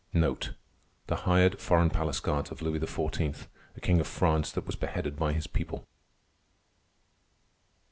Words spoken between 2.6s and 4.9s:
Louis XVI, a king of France that was